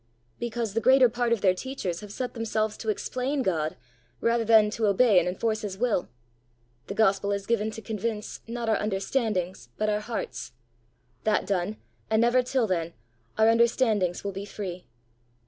[0.39, 3.77] "Because the greater part of their teachers have set themselves to explain God
[4.19, 6.09] rather than to obey and enforce his will.
[6.87, 10.53] The gospel is given to convince, not our understandings, but our hearts;
[11.23, 11.77] that done,
[12.09, 12.93] and never till then,
[13.37, 14.87] our understandings will be free.